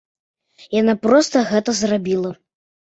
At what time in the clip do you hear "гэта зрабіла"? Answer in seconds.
1.53-2.37